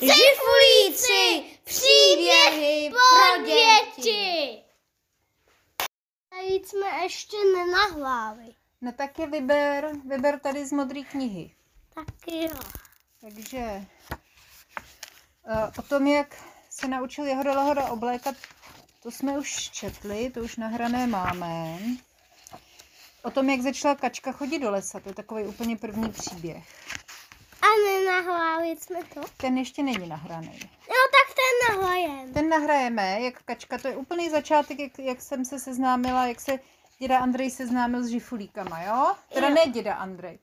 [0.00, 4.62] Žifulíci, příběhy pro děti.
[6.30, 8.54] Tady jsme ještě nenahláli.
[8.80, 11.54] No tak je vyber, vyber tady z modré knihy.
[11.94, 12.58] Tak jo.
[13.20, 13.84] Takže
[15.46, 18.34] uh, o tom, jak se naučil Jehoda Lahoda oblékat,
[19.02, 21.78] to jsme už četli, to už nahrané máme.
[23.22, 26.64] O tom, jak začala kačka chodit do lesa, to je takový úplně první příběh.
[27.64, 29.20] A nenahláli jsme to?
[29.36, 30.58] Ten ještě není nahraný.
[30.88, 32.32] No tak ten nahrajem.
[32.32, 36.58] Ten nahrajeme, jak kačka, to je úplný začátek, jak, jak jsem se seznámila, jak se
[36.98, 39.12] děda Andrej seznámil s žifulíkama, jo?
[39.34, 39.54] Teda Jo.
[39.54, 40.38] ne děda Andrej.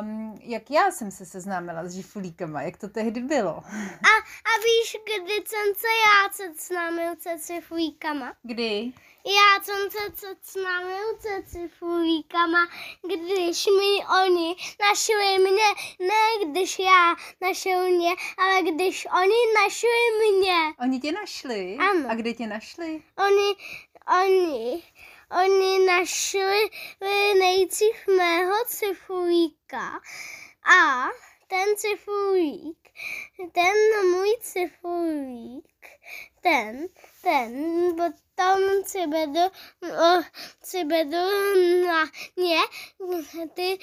[0.00, 3.56] Um, jak já jsem se seznámila s žifulíkama, jak to tehdy bylo.
[3.56, 4.12] A,
[4.50, 8.32] a víš, kdy jsem se já seznámil se cifulíkama?
[8.42, 8.92] Kdy?
[9.26, 12.68] Já jsem se seznámil se cifulíkama,
[13.02, 15.68] když mi oni našli mě,
[15.98, 20.58] ne když já našel mě, ale když oni našli mě.
[20.80, 21.76] Oni tě našli?
[21.80, 22.10] Ano.
[22.10, 23.02] A kde tě našli?
[23.26, 23.54] Oni,
[24.22, 24.82] oni,
[25.44, 26.70] oni našli
[27.38, 30.00] nejdřív mého cifulíka
[30.78, 31.08] a
[31.52, 32.78] ten cifulík,
[33.52, 35.86] ten můj cifulík,
[36.40, 36.88] ten,
[37.22, 37.52] ten
[37.96, 39.40] potom přivedl,
[39.82, 40.22] o,
[40.62, 41.16] přivedl
[41.86, 42.04] na
[42.36, 42.58] mě
[43.54, 43.78] ty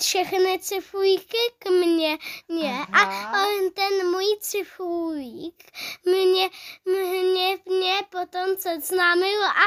[0.00, 2.18] všechny cifulíky k mně,
[2.48, 3.46] mě a Aha.
[3.46, 5.64] on ten můj cifulík
[6.04, 6.50] mě,
[6.84, 9.64] mě, mě potom seznámil a,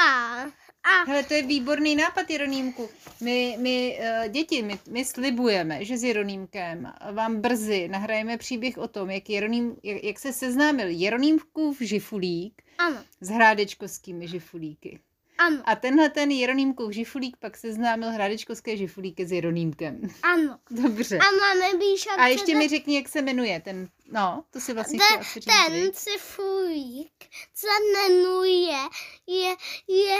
[0.00, 0.46] a,
[0.86, 2.88] a Hele, to je výborný nápad, Jeronýmku.
[3.20, 8.88] My, my uh, děti, my, my slibujeme, že s Jeronýmkem vám brzy nahrajeme příběh o
[8.88, 15.00] tom, jak, Jeroným, jak, jak se seznámil Jeronýmkův žifulík ano, s hrádečkovskými žifulíky.
[15.38, 20.00] Ano, A tenhle ten Jeronýmkův žifulík pak seznámil hrádečkovské žifulíky s Jeronýmkem.
[20.22, 20.58] ano.
[20.70, 21.18] Dobře.
[21.18, 21.78] A máme
[22.18, 25.94] A ještě mi řekni, jak se jmenuje ten, no, to si vlastně chtěla ten viď?
[25.94, 28.78] cifulík se jmenuje,
[29.26, 29.54] je,
[29.88, 30.18] je,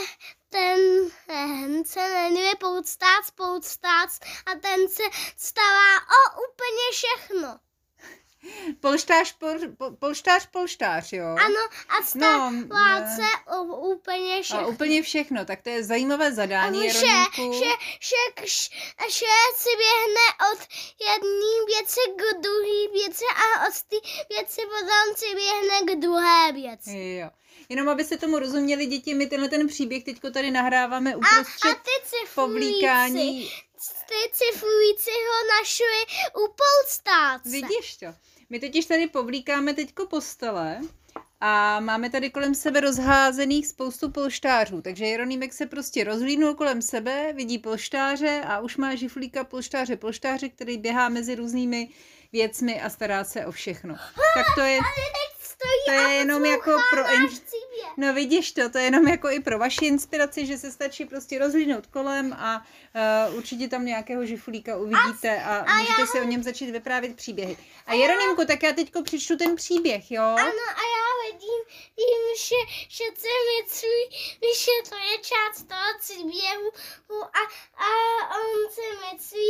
[0.49, 0.81] ten,
[1.27, 5.03] ten se jmenuje Poustác, Poustác a ten se
[5.37, 7.59] stará o úplně všechno.
[8.81, 11.27] Polštář, pol, pol, polštář, polštář, jo?
[11.27, 12.67] Ano, a stará no,
[13.17, 14.69] se o úplně A všechno.
[14.69, 17.07] úplně všechno, tak to je zajímavé zadání, Že, že,
[18.01, 18.23] že,
[19.09, 19.27] že,
[19.57, 20.61] si běhne od
[21.01, 23.97] jedné věci k druhé věci a od té
[24.29, 27.19] věci potom si běhne k druhé věci.
[27.21, 27.31] Jo.
[27.69, 31.19] Jenom aby se tomu rozuměli děti, my tenhle ten příběh teďko tady nahráváme A, a
[31.19, 33.51] uprostřed ty cifulíci, povlíkání.
[34.07, 37.49] ty cifulíci ho našli u poustáce.
[37.51, 38.07] Vidíš to?
[38.51, 40.81] My totiž tady povlíkáme teďko postele
[41.41, 47.33] a máme tady kolem sebe rozházených spoustu polštářů, takže Jeronýmek se prostě rozhlídnul kolem sebe,
[47.33, 51.89] vidí polštáře a už má žiflíka polštáře, polštáře, který běhá mezi různými
[52.33, 53.97] věcmi a stará se o všechno.
[54.35, 54.79] Tak to je,
[55.57, 57.93] Stojí to a je jenom jako pro příběh.
[57.97, 61.39] No vidíš to, to je jenom jako i pro vaši inspiraci, že se stačí prostě
[61.39, 62.67] rozhlídnout kolem a
[63.29, 67.57] uh, určitě tam nějakého žifulíka uvidíte a, a můžete si o něm začít vyprávět příběhy.
[67.87, 70.23] A Jeronýmku, tak já teďko přečtu ten příběh, jo?
[70.23, 71.61] Ano, a já vidím,
[71.97, 72.57] vím, že,
[72.89, 73.05] že
[73.67, 73.99] myslí,
[74.63, 76.71] že to je část toho příběhu
[77.23, 77.43] a,
[77.85, 77.89] a
[78.37, 79.46] on si myslí, je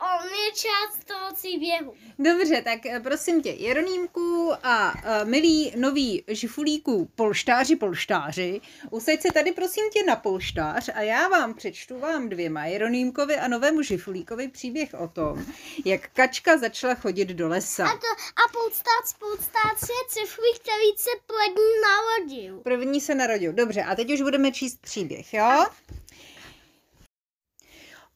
[0.00, 1.94] on je část toho příběhu.
[2.18, 9.28] Dobře, tak eh, prosím tě, Jeronýmku a uh, milí noví žifulíků polštáři, polštáři, usaď se
[9.34, 14.48] tady prosím tě na polštář a já vám přečtu vám dvěma, Jeronýmkovi a novému žifulíkovi
[14.48, 15.46] příběh o tom,
[15.84, 17.86] jak kačka začala chodit do lesa.
[17.86, 18.06] A to
[18.44, 22.60] a poustác, poustác je cifrý, který se první narodil.
[22.60, 23.52] První se narodil.
[23.52, 25.66] Dobře, a teď už budeme číst příběh, jo?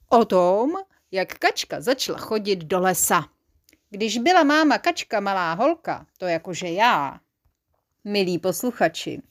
[0.08, 0.76] O tom,
[1.12, 3.24] jak kačka začala chodit do lesa.
[3.90, 7.20] Když byla máma kačka malá holka, to jakože já,
[8.04, 9.22] milí posluchači,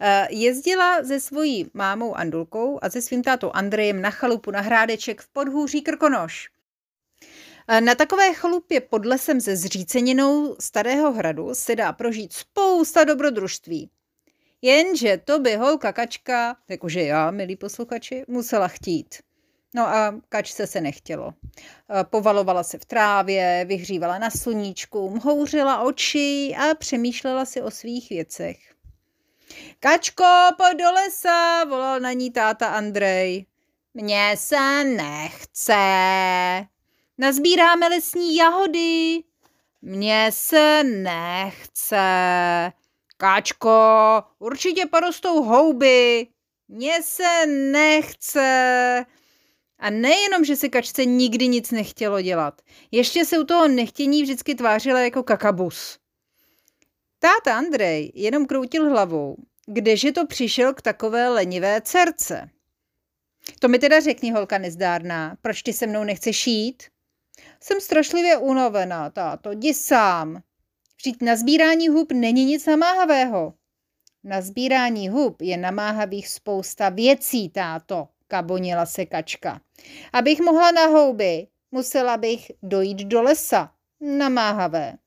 [0.00, 5.20] eh, jezdila se svojí mámou Andulkou a se svým tátou Andrejem na chalupu na hrádeček
[5.20, 6.48] v podhůří Krkonoš.
[7.68, 13.90] Eh, Na takové chalupě pod lesem se zříceninou starého hradu se dá prožít spousta dobrodružství.
[14.62, 19.27] Jenže to by holka kačka, jakože já, milí posluchači, musela chtít.
[19.74, 21.34] No a kačce se nechtělo.
[21.40, 28.10] Eh, Povalovala se v trávě, vyhřívala na sluníčku, mhouřila oči a přemýšlela si o svých
[28.10, 28.56] věcech.
[29.80, 30.24] Kačko,
[30.56, 33.46] pojď do lesa, volal na ní táta Andrej.
[33.94, 35.74] Mně se nechce.
[37.18, 39.22] Nazbíráme lesní jahody.
[39.82, 42.02] Mně se nechce.
[43.16, 43.70] Káčko,
[44.38, 46.26] určitě porostou houby.
[46.68, 49.06] Mně se nechce.
[49.78, 54.54] A nejenom, že se kačce nikdy nic nechtělo dělat, ještě se u toho nechtění vždycky
[54.54, 55.98] tvářila jako kakabus.
[57.18, 59.36] Táta Andrej jenom kroutil hlavou,
[59.66, 62.50] kdeže to přišel k takové lenivé dcerce.
[63.58, 66.82] To mi teda řekni, holka nezdárná, proč ty se mnou nechceš jít?
[67.60, 70.42] Jsem strašlivě unavená, táto, jdi sám.
[70.96, 73.54] Vždyť na sbírání hub není nic namáhavého.
[74.24, 79.60] Na sbírání hub je namáhavých spousta věcí, táto, kabonila se kačka.
[80.12, 83.72] Abych mohla na houby, musela bych dojít do lesa.
[84.00, 84.98] Namáhavé.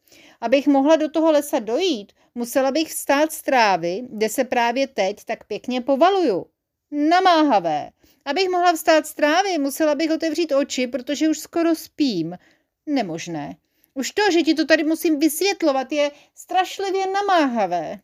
[0.42, 5.24] Abych mohla do toho lesa dojít, musela bych vstát z trávy, kde se právě teď
[5.26, 6.46] tak pěkně povaluju.
[6.92, 7.90] Namáhavé.
[8.26, 12.38] Abych mohla vstát z trávy, musela bych otevřít oči, protože už skoro spím.
[12.86, 13.56] Nemožné.
[13.94, 18.00] Už to, že ti to tady musím vysvětlovat, je strašlivě namáhavé.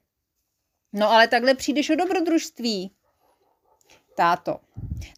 [0.93, 2.91] No ale takhle přijdeš o dobrodružství.
[4.17, 4.59] Táto,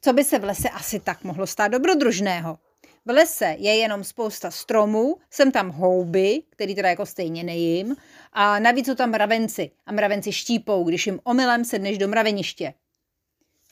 [0.02, 2.60] co by se v lese asi tak mohlo stát dobrodružného?
[3.06, 7.96] V lese je jenom spousta stromů, jsem tam houby, který teda jako stejně nejím,
[8.34, 9.72] a navíc jsou tam mravenci.
[9.86, 12.74] A mravenci štípou, když jim omylem sedneš do mraveniště.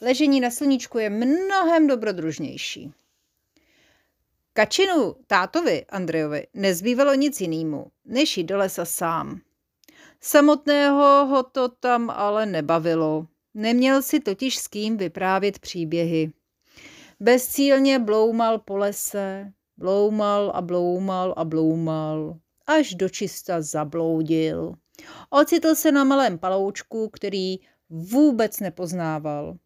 [0.02, 2.94] Ležení na sluníčku je mnohem dobrodružnější.
[4.54, 9.42] Kačinu tátovi Andrejovi nezbývalo nic jinému, než jít do lesa sám.
[10.22, 13.28] Samotného ho to tam ale nebavilo.
[13.54, 16.32] Neměl si totiž s kým vyprávět příběhy.
[17.20, 24.74] Bezcílně bloumal po lese, bloumal a bloumal a bloumal, až dočista zabloudil.
[25.30, 27.58] Ocitl se na malém paloučku, který
[27.90, 29.58] vůbec nepoznával.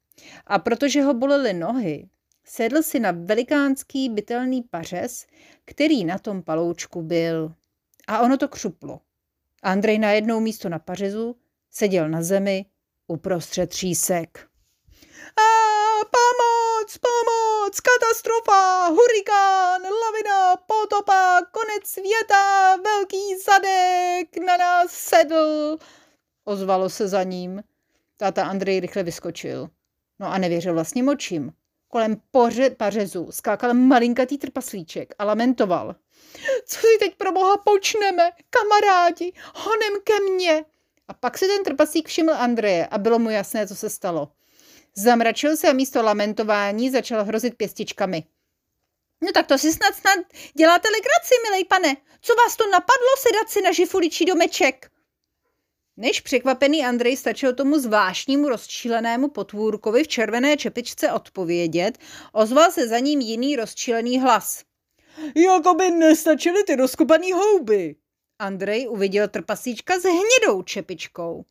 [0.47, 2.09] A protože ho bolely nohy,
[2.43, 5.25] sedl si na velikánský bytelný pařez,
[5.65, 7.53] který na tom paloučku byl.
[8.07, 8.99] A ono to křuplo.
[9.63, 11.35] Andrej na jednou místo na pařezu
[11.71, 12.65] seděl na zemi
[13.11, 14.47] uprostřed třísek.
[15.37, 15.47] A
[16.05, 25.77] pomoc, pomoc, katastrofa, hurikán, lavina, potopa, konec světa, velký zadek na nás sedl.
[26.45, 27.63] Ozvalo se za ním.
[28.17, 29.69] Táta Andrej rychle vyskočil.
[30.19, 31.51] No a nevěřil vlastním očím.
[31.87, 35.95] Kolem poře, pařezu skákal malinkatý trpaslíček a lamentoval.
[36.65, 40.65] Co si teď pro boha počneme, kamarádi, honem ke mně.
[41.11, 44.31] A pak si ten trpaslík všiml Andreje a bylo mu jasné, co se stalo.
[44.95, 48.23] Zamračil se a místo lamentování začal hrozit pěstičkami.
[49.23, 50.19] No tak to si snad snad
[50.53, 51.95] děláte legraci, milej pane.
[52.21, 54.91] Co vás to napadlo sedat si na žifuličí domeček?
[55.97, 61.97] Než překvapený Andrej stačil tomu zvláštnímu rozčílenému potvůrkovi v červené čepičce odpovědět,
[62.31, 64.63] ozval se za ním jiný rozčílený hlas.
[65.35, 67.95] Jakoby nestačily ty rozkopaný houby.
[68.41, 71.45] Andrej uviděl trpasíčka s hnědou čepičkou.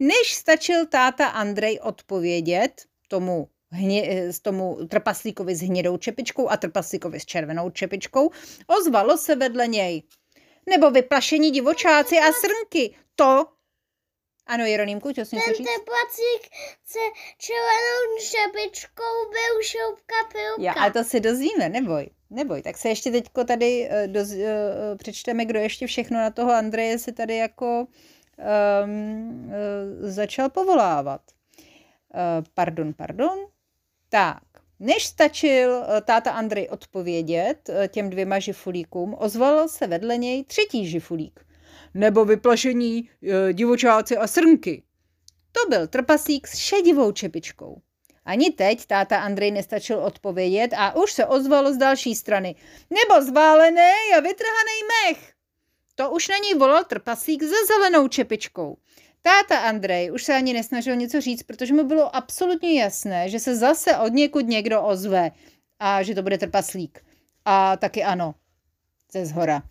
[0.00, 7.24] Než stačil táta Andrej odpovědět tomu, hně, tomu trpaslíkovi s hnědou čepičkou a trpaslíkovi s
[7.24, 8.30] červenou čepičkou,
[8.66, 10.02] ozvalo se vedle něj.
[10.70, 12.94] Nebo vyplašení divočáci a srnky.
[13.14, 13.46] To
[14.46, 16.50] ano, Jeronýmku, co jsi Ten teplacík
[16.84, 16.98] se
[17.38, 20.62] červenou šepičkou byl šoupka pilka.
[20.62, 22.62] Já, ale to si dozvíme, neboj, neboj.
[22.62, 24.38] Tak se ještě teďko tady uh, doz, uh,
[24.96, 27.86] přečteme, kdo ještě všechno na toho Andreje se tady jako
[28.84, 31.20] um, uh, začal povolávat.
[32.14, 33.38] Uh, pardon, pardon.
[34.08, 34.42] Tak,
[34.80, 41.40] než stačil táta Andrej odpovědět těm dvěma žifulíkům, ozval se vedle něj třetí žifulík.
[41.94, 44.82] Nebo vyplašení uh, divočáci a srnky.
[45.52, 47.80] To byl trpasík s šedivou čepičkou.
[48.24, 52.54] Ani teď táta Andrej nestačil odpovědět a už se ozvalo z další strany.
[52.90, 55.32] Nebo zválený a vytrhaný mech.
[55.94, 58.76] To už na ní volal trpasík se zelenou čepičkou.
[59.22, 63.56] Táta Andrej už se ani nesnažil něco říct, protože mu bylo absolutně jasné, že se
[63.56, 65.30] zase od někud někdo ozve
[65.78, 67.04] a že to bude trpaslík.
[67.44, 68.34] A taky ano,
[69.12, 69.62] ze zhora.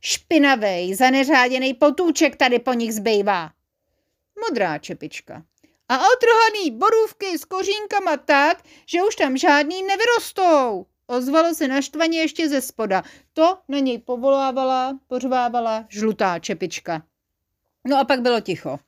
[0.00, 3.50] Špinavej, zaneřáděný potůček tady po nich zbývá.
[4.48, 5.42] Modrá čepička.
[5.88, 10.86] A otrhaný borůvky s kořínkama tak, že už tam žádný nevyrostou.
[11.06, 13.02] Ozvalo se naštvaně ještě ze spoda.
[13.32, 17.02] To na něj povolávala, pořvávala žlutá čepička.
[17.88, 18.78] No a pak bylo ticho.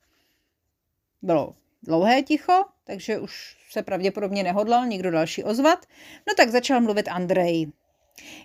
[1.21, 5.85] Bylo dlouhé ticho, takže už se pravděpodobně nehodlal nikdo další ozvat.
[6.27, 7.71] No tak začal mluvit Andrej.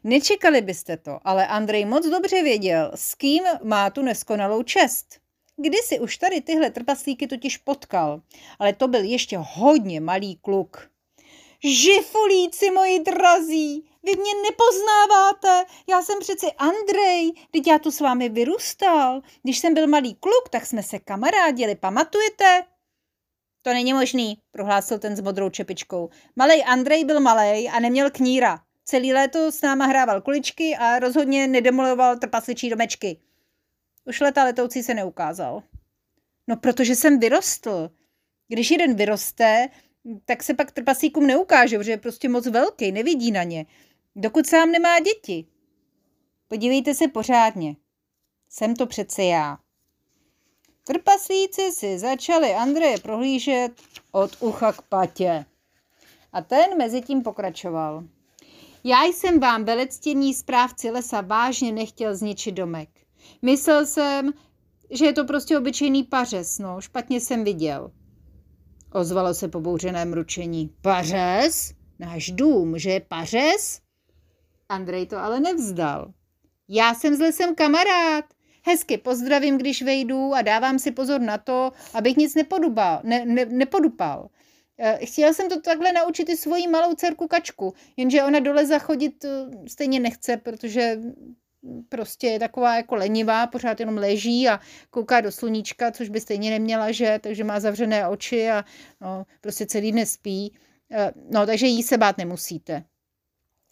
[0.05, 5.07] Nečekali byste to, ale Andrej moc dobře věděl, s kým má tu neskonalou čest.
[5.57, 8.21] Kdysi už tady tyhle trpaslíky totiž potkal,
[8.59, 10.91] ale to byl ještě hodně malý kluk.
[11.65, 18.29] Žifulíci moji drazí, vy mě nepoznáváte, já jsem přeci Andrej, teď já tu s vámi
[18.29, 19.21] vyrůstal.
[19.43, 22.63] Když jsem byl malý kluk, tak jsme se kamarádili, pamatujete?
[23.63, 26.11] To není možný, prohlásil ten s modrou čepičkou.
[26.37, 28.61] Malej Andrej byl malej a neměl kníra.
[28.91, 33.21] Celý léto s náma hrával kuličky a rozhodně nedemoloval trpasličí domečky.
[34.05, 35.63] Už leta letoucí se neukázal.
[36.47, 37.91] No, protože jsem vyrostl.
[38.49, 39.69] Když jeden vyroste,
[40.25, 43.67] tak se pak trpasíkům neukáže, protože je prostě moc velký, nevidí na ně.
[44.17, 45.47] Dokud sám nemá děti.
[46.49, 47.77] Podívejte se pořádně.
[48.49, 49.59] Jsem to přece já.
[50.85, 53.73] Trpaslíci si začali Andreje prohlížet
[54.13, 55.45] od ucha k patě.
[56.33, 58.05] A ten mezi tím pokračoval.
[58.89, 62.89] Já jsem vám, velectění správci lesa, vážně nechtěl zničit domek.
[63.43, 64.33] Myslel jsem,
[64.91, 67.91] že je to prostě obyčejný pařez, no, špatně jsem viděl.
[68.93, 70.75] Ozvalo se pobouřené mručení.
[70.83, 71.73] Pařez?
[71.99, 73.81] Náš dům, že je pařez?
[74.69, 76.13] Andrej to ale nevzdal.
[76.69, 78.25] Já jsem s lesem kamarád.
[78.67, 83.45] Hezky pozdravím, když vejdu a dávám si pozor na to, abych nic nepodubal, ne, ne,
[83.45, 84.29] nepodupal.
[84.81, 89.25] Eh, chtěla jsem to takhle naučit i svoji malou dcerku Kačku, jenže ona dole zachodit
[89.25, 89.29] eh,
[89.69, 90.99] stejně nechce, protože
[91.89, 96.51] prostě je taková jako lenivá, pořád jenom leží a kouká do sluníčka, což by stejně
[96.51, 98.65] neměla, že, takže má zavřené oči a
[99.01, 100.55] no, prostě celý den spí.
[100.91, 102.85] Eh, no, takže jí se bát nemusíte.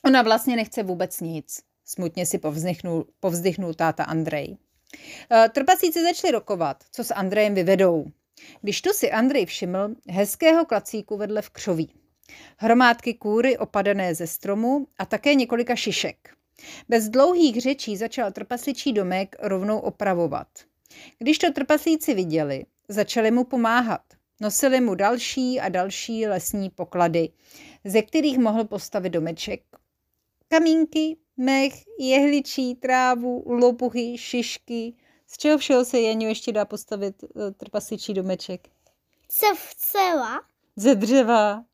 [0.05, 1.61] Ona vlastně nechce vůbec nic.
[1.85, 4.57] Smutně si povzdychnul, povzdychnul táta Andrej.
[5.53, 8.07] Trpasíci začali rokovat, co s Andrejem vyvedou.
[8.61, 11.93] Když tu si Andrej všiml hezkého klacíku vedle v křoví.
[12.57, 16.31] Hromádky kůry opadané ze stromu a také několika šišek.
[16.89, 20.49] Bez dlouhých řečí začal trpasličí domek rovnou opravovat.
[21.19, 24.01] Když to trpaslíci viděli, začali mu pomáhat.
[24.41, 27.29] Nosili mu další a další lesní poklady,
[27.85, 29.63] ze kterých mohl postavit domeček.
[30.49, 34.95] Kamínky, mech, jehličí, trávu, lopuchy, šišky,
[35.27, 38.69] z čeho všeho se Jaňu ještě dá postavit uh, trpasličí domeček?
[39.31, 40.43] Se vcela.
[40.77, 41.65] Ze dřeva.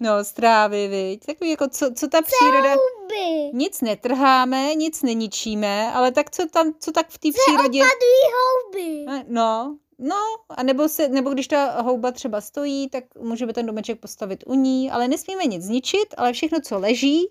[0.00, 1.26] No, z trávy, viď?
[1.26, 2.74] Takový jako, co, co ta příroda...
[2.74, 3.50] Houby.
[3.52, 7.80] Nic netrháme, nic neničíme, ale tak co tam, co tak v té přírodě...
[7.80, 9.06] Opadují houby.
[9.28, 14.00] No, no, a nebo, se, nebo když ta houba třeba stojí, tak můžeme ten domeček
[14.00, 17.28] postavit u ní, ale nesmíme nic zničit, ale všechno, co leží,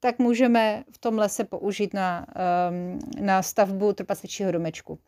[0.00, 2.26] tak můžeme v tom lese použít na,
[2.70, 4.98] um, na stavbu trpasličího domečku.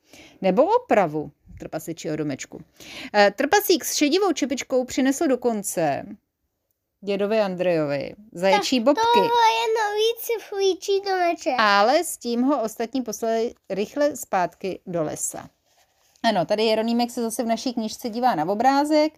[0.43, 1.31] Nebo opravu
[1.61, 2.61] trpasličího domečku.
[3.15, 6.07] E, trpasík s šedivou čepičkou přinesl dokonce
[7.01, 9.03] dědovi Andrejovi zaječí bobky.
[9.15, 11.55] To je nový cifrující domeček.
[11.59, 15.51] Ale s tím ho ostatní poslali rychle zpátky do lesa.
[16.23, 19.13] Ano, tady Jeronýmek se zase v naší knižce dívá na obrázek,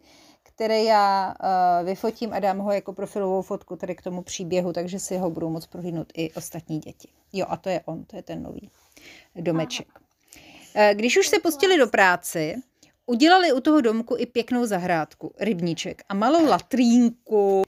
[0.54, 4.98] který já uh, vyfotím a dám ho jako profilovou fotku tady k tomu příběhu, takže
[4.98, 7.08] si ho budou moc prohlídnout i ostatní děti.
[7.32, 8.70] Jo, a to je on, to je ten nový
[9.36, 9.88] domeček.
[9.96, 12.54] Uh, když už se pustili do práce,
[13.06, 17.62] udělali u toho domku i pěknou zahrádku, rybníček a malou latrínku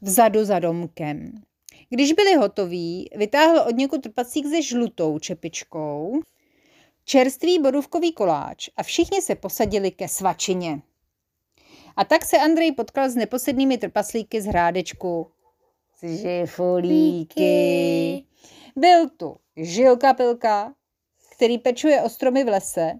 [0.00, 1.42] vzadu za domkem.
[1.88, 6.20] Když byli hotoví, vytáhl od někud trpacík se žlutou čepičkou,
[7.04, 10.82] čerstvý borůvkový koláč a všichni se posadili ke svačině.
[11.96, 15.30] A tak se Andrej potkal s neposednými trpaslíky z hrádečku.
[15.98, 17.44] Z žifulíky.
[18.76, 20.74] Byl tu Žilka Pilka,
[21.36, 22.92] který pečuje ostromy v lese,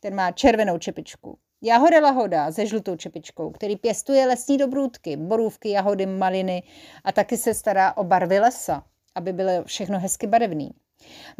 [0.00, 1.38] ten má červenou čepičku.
[1.62, 6.62] Jahoda Lahoda se žlutou čepičkou, který pěstuje lesní dobrůdky, borůvky, jahody, maliny
[7.04, 10.70] a taky se stará o barvy lesa, aby bylo všechno hezky barevný.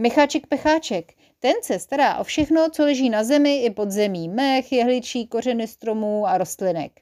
[0.00, 4.72] Micháček Pecháček, ten se stará o všechno, co leží na zemi i pod zemí, mech,
[4.72, 6.92] jehličí, kořeny stromů a rostlinek.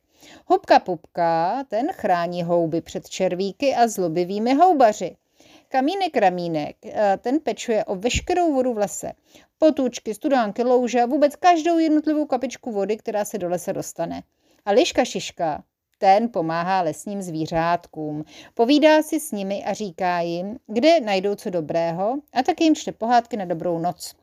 [0.46, 5.16] Hubka Pupka, ten chrání houby před červíky a zlobivými houbaři.
[5.68, 6.76] Kamínek Ramínek,
[7.18, 9.12] ten pečuje o veškerou vodu v lese.
[9.58, 14.22] Potůčky, studánky, louže a vůbec každou jednotlivou kapičku vody, která se do lesa dostane.
[14.64, 15.62] A Liška Šiška,
[15.98, 18.24] ten pomáhá lesním zvířátkům.
[18.54, 22.92] Povídá si s nimi a říká jim, kde najdou co dobrého a taky jim čte
[22.92, 24.14] pohádky na dobrou noc.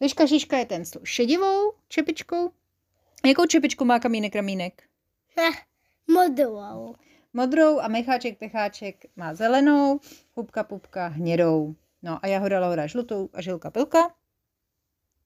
[0.00, 2.50] Liška Šiška je ten s šedivou čepičkou.
[3.26, 4.82] Jakou čepičku má kamínek Ramínek?
[6.14, 6.94] Modrou.
[7.32, 10.00] Modrou a Micháček Pecháček má zelenou,
[10.34, 11.74] Hubka Pupka hnědou.
[12.02, 14.10] No a Jahoda Laura žlutou a Žilka Pilka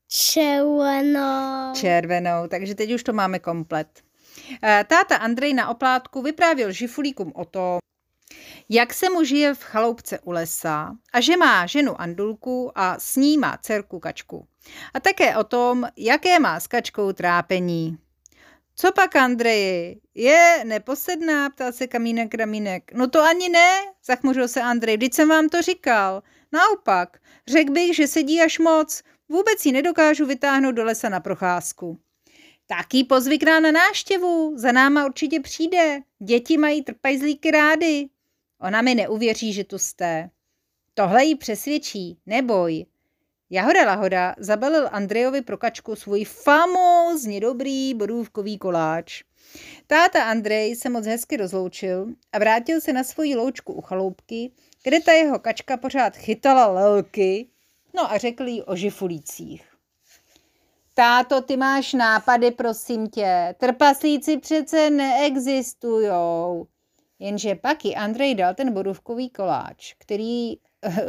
[0.08, 1.74] Červenou.
[1.74, 4.03] červenou, takže teď už to máme komplet.
[4.62, 7.78] Eh, Táta Andrej na oplátku vyprávěl žifulíkům o tom,
[8.68, 13.16] jak se mu žije v chaloupce u lesa a že má ženu Andulku a s
[13.16, 14.46] ní má dcerku Kačku.
[14.94, 17.98] A také o tom, jaké má s Kačkou trápení.
[18.76, 20.00] Co pak, Andreji?
[20.14, 22.92] Je neposedná, ptal se Kamínek Ramínek.
[22.92, 23.70] No to ani ne,
[24.04, 26.22] zachmuřil se Andrej, vždyť jsem vám to říkal.
[26.52, 31.98] Naopak, řekl bych, že sedí až moc, vůbec ji nedokážu vytáhnout do lesa na procházku.
[32.66, 36.00] Taky pozvi k nám na náštěvu, za náma určitě přijde.
[36.18, 38.08] Děti mají trpajzlíky rády.
[38.60, 40.30] Ona mi neuvěří, že tu jste.
[40.94, 42.86] Tohle jí přesvědčí, neboj.
[43.50, 49.22] Jahoda Lahoda zabalil Andrejovi pro kačku svůj famózně dobrý borůvkový koláč.
[49.86, 54.50] Táta Andrej se moc hezky rozloučil a vrátil se na svoji loučku u chaloupky,
[54.82, 57.48] kde ta jeho kačka pořád chytala lelky,
[57.94, 59.73] no a řekl jí o žifulících.
[60.94, 63.54] Táto, ty máš nápady, prosím tě.
[63.58, 66.66] Trpaslíci přece neexistujou.
[67.18, 70.54] Jenže pak ji Andrej dal ten borůvkový koláč, který,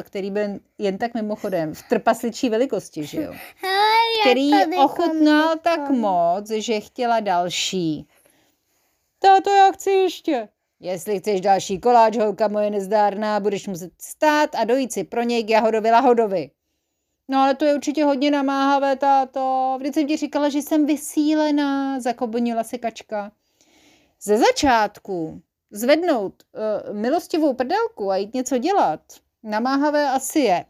[0.04, 3.34] který byl jen tak mimochodem v trpasličí velikosti, že jo?
[4.22, 8.08] Který tady ochutnal tak moc, že chtěla další.
[9.20, 10.50] Táto, já chci ještě.
[10.80, 15.44] Jestli chceš další koláč, holka moje nezdárná, budeš muset stát a dojít si pro něj
[15.44, 16.52] k Jahodovi Lahodovi.
[17.28, 19.76] No ale to je určitě hodně namáhavé, táto.
[19.80, 23.32] Vždyť jsem ti říkala, že jsem vysílená, zakobnila se kačka.
[24.22, 25.42] Ze začátku
[25.72, 29.02] zvednout uh, milostivou prdelku a jít něco dělat,
[29.44, 30.66] namáhavé asi je.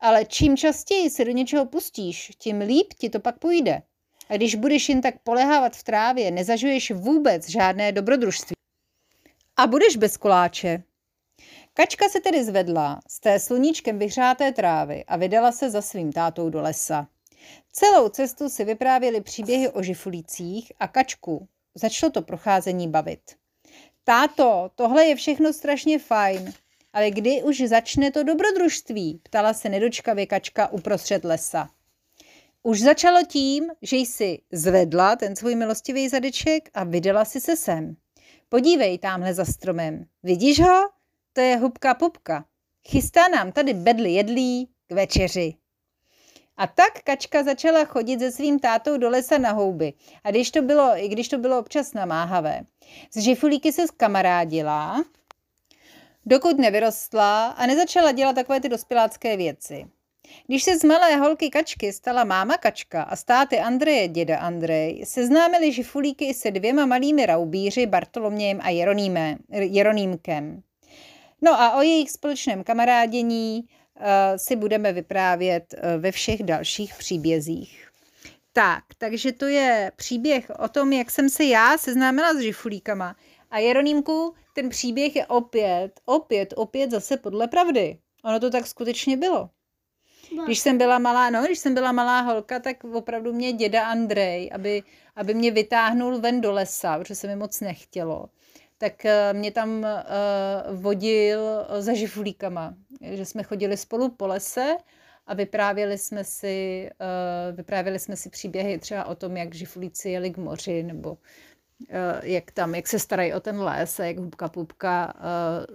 [0.00, 3.82] Ale čím častěji se do něčeho pustíš, tím líp ti to pak půjde.
[4.28, 8.56] A když budeš jen tak polehávat v trávě, nezažuješ vůbec žádné dobrodružství.
[9.56, 10.82] A budeš bez koláče.
[11.80, 16.50] Kačka se tedy zvedla z té sluníčkem vyhřáté trávy a vydala se za svým tátou
[16.50, 17.08] do lesa.
[17.72, 21.48] Celou cestu si vyprávěli příběhy o žifulících a kačku.
[21.74, 23.20] Začalo to procházení bavit.
[24.04, 26.52] Táto, tohle je všechno strašně fajn,
[26.92, 29.20] ale kdy už začne to dobrodružství?
[29.22, 31.70] Ptala se nedočkavě kačka uprostřed lesa.
[32.62, 37.96] Už začalo tím, že jsi zvedla ten svůj milostivý zadeček a vydala si se sem.
[38.48, 40.04] Podívej tamhle za stromem.
[40.22, 40.99] Vidíš ho?
[41.40, 42.44] To je hubka pupka.
[42.88, 45.54] Chystá nám tady bedly jedlí k večeři.
[46.56, 49.92] A tak kačka začala chodit se svým tátou do lesa na houby.
[50.24, 52.60] A když to bylo, i když to bylo občas namáhavé.
[53.14, 55.04] Z žifulíky se zkamarádila,
[56.26, 59.86] dokud nevyrostla a nezačala dělat takové ty dospělácké věci.
[60.46, 65.72] Když se z malé holky kačky stala máma kačka a státy Andreje děda Andrej, seznámili
[65.72, 70.62] žifulíky i se dvěma malými raubíři Bartolomějem a Jeronýmem, Jeronýmkem.
[71.40, 74.04] No a o jejich společném kamarádění uh,
[74.36, 77.88] si budeme vyprávět uh, ve všech dalších příbězích.
[78.52, 83.16] Tak, takže to je příběh o tom, jak jsem se já seznámila s žifulíkama.
[83.50, 87.98] A Jeronýmku, ten příběh je opět, opět, opět zase podle pravdy.
[88.24, 89.50] Ono to tak skutečně bylo.
[90.44, 94.50] Když jsem byla malá, no, když jsem byla malá holka, tak opravdu mě děda Andrej,
[94.54, 94.82] aby,
[95.16, 98.28] aby mě vytáhnul ven do lesa, protože se mi moc nechtělo,
[98.80, 101.40] tak eh, mě tam uh, vodil
[101.78, 102.74] za žifulíkama.
[103.00, 104.76] Že jsme chodili spolu po lese
[105.26, 106.90] a vyprávěli jsme si,
[107.52, 111.18] vyprávěli jsme si příběhy třeba o tom, jak žifulíci jeli k moři, nebo
[112.22, 115.14] jak tam, jak se starají o ten les a jak hubka pupka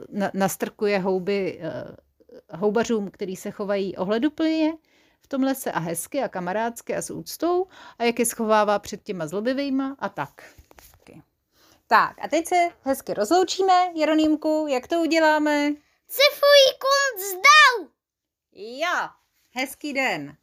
[0.10, 1.62] na, nastrkuje houby
[2.52, 4.74] houbařům, který se chovají ohleduplně
[5.22, 9.04] v tom lese a hezky a kamarádsky a s úctou a jak je schovává před
[9.04, 10.44] těma zlobivejma a tak.
[11.88, 15.69] Tak a teď se hezky rozloučíme, Jeronýmku, jak to uděláme?
[16.08, 17.89] Cifují kunc zdal!
[18.54, 19.10] Jo,
[19.56, 20.38] hezký den.